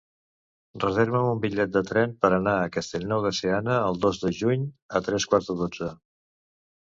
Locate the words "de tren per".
1.75-2.31